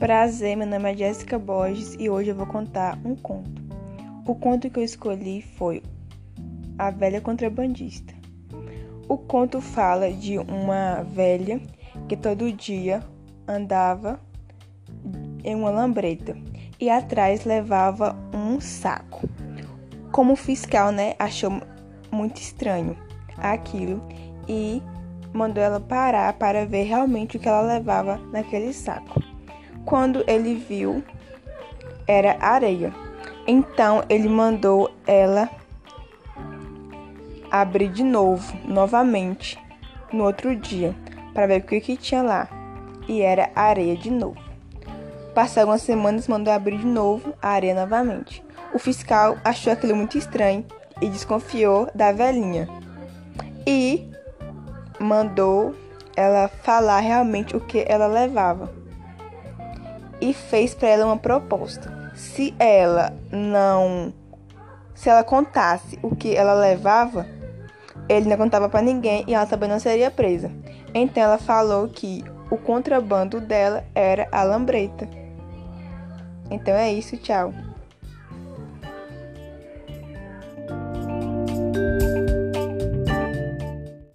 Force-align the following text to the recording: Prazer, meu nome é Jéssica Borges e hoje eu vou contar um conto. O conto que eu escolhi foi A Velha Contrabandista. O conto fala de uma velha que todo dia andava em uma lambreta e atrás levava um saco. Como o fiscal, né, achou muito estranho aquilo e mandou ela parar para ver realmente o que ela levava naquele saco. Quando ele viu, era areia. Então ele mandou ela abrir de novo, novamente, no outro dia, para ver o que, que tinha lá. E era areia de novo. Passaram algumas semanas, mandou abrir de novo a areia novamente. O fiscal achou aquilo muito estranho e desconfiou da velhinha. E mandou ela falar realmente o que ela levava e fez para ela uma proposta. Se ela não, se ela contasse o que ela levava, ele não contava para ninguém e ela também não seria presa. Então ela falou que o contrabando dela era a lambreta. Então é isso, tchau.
Prazer, 0.00 0.56
meu 0.56 0.66
nome 0.66 0.90
é 0.90 0.96
Jéssica 0.96 1.38
Borges 1.38 1.94
e 1.98 2.08
hoje 2.08 2.30
eu 2.30 2.34
vou 2.34 2.46
contar 2.46 2.98
um 3.04 3.14
conto. 3.14 3.62
O 4.26 4.34
conto 4.34 4.70
que 4.70 4.80
eu 4.80 4.82
escolhi 4.82 5.42
foi 5.42 5.82
A 6.78 6.90
Velha 6.90 7.20
Contrabandista. 7.20 8.14
O 9.06 9.18
conto 9.18 9.60
fala 9.60 10.10
de 10.10 10.38
uma 10.38 11.02
velha 11.02 11.60
que 12.08 12.16
todo 12.16 12.50
dia 12.50 13.02
andava 13.46 14.18
em 15.44 15.54
uma 15.54 15.68
lambreta 15.68 16.34
e 16.80 16.88
atrás 16.88 17.44
levava 17.44 18.16
um 18.34 18.58
saco. 18.58 19.28
Como 20.10 20.32
o 20.32 20.36
fiscal, 20.36 20.90
né, 20.90 21.14
achou 21.18 21.60
muito 22.10 22.40
estranho 22.40 22.96
aquilo 23.36 24.02
e 24.48 24.82
mandou 25.30 25.62
ela 25.62 25.78
parar 25.78 26.32
para 26.38 26.64
ver 26.64 26.84
realmente 26.84 27.36
o 27.36 27.40
que 27.40 27.46
ela 27.46 27.60
levava 27.60 28.16
naquele 28.32 28.72
saco. 28.72 29.29
Quando 29.84 30.24
ele 30.26 30.54
viu, 30.54 31.02
era 32.06 32.36
areia. 32.40 32.92
Então 33.46 34.04
ele 34.08 34.28
mandou 34.28 34.90
ela 35.06 35.48
abrir 37.50 37.88
de 37.88 38.04
novo, 38.04 38.56
novamente, 38.64 39.58
no 40.12 40.24
outro 40.24 40.54
dia, 40.54 40.94
para 41.32 41.46
ver 41.46 41.60
o 41.60 41.64
que, 41.64 41.80
que 41.80 41.96
tinha 41.96 42.22
lá. 42.22 42.48
E 43.08 43.22
era 43.22 43.50
areia 43.54 43.96
de 43.96 44.10
novo. 44.10 44.40
Passaram 45.34 45.68
algumas 45.68 45.82
semanas, 45.82 46.28
mandou 46.28 46.52
abrir 46.52 46.78
de 46.78 46.86
novo 46.86 47.32
a 47.40 47.50
areia 47.50 47.74
novamente. 47.74 48.44
O 48.74 48.78
fiscal 48.78 49.36
achou 49.44 49.72
aquilo 49.72 49.96
muito 49.96 50.18
estranho 50.18 50.64
e 51.00 51.08
desconfiou 51.08 51.88
da 51.94 52.12
velhinha. 52.12 52.68
E 53.66 54.08
mandou 54.98 55.74
ela 56.16 56.48
falar 56.48 57.00
realmente 57.00 57.56
o 57.56 57.60
que 57.60 57.84
ela 57.88 58.06
levava 58.06 58.80
e 60.20 60.32
fez 60.32 60.74
para 60.74 60.88
ela 60.88 61.06
uma 61.06 61.16
proposta. 61.16 62.12
Se 62.14 62.54
ela 62.58 63.12
não, 63.30 64.12
se 64.94 65.08
ela 65.08 65.24
contasse 65.24 65.98
o 66.02 66.14
que 66.14 66.34
ela 66.34 66.54
levava, 66.54 67.26
ele 68.08 68.28
não 68.28 68.36
contava 68.36 68.68
para 68.68 68.82
ninguém 68.82 69.24
e 69.26 69.34
ela 69.34 69.46
também 69.46 69.68
não 69.68 69.78
seria 69.78 70.10
presa. 70.10 70.50
Então 70.92 71.22
ela 71.22 71.38
falou 71.38 71.88
que 71.88 72.24
o 72.50 72.56
contrabando 72.56 73.40
dela 73.40 73.84
era 73.94 74.28
a 74.32 74.42
lambreta. 74.42 75.08
Então 76.50 76.74
é 76.74 76.92
isso, 76.92 77.16
tchau. 77.16 77.54